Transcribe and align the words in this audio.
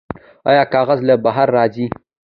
آیا 0.49 0.63
کاغذ 0.73 0.99
له 1.09 1.15
بهر 1.23 1.47
راځي؟ 1.55 1.85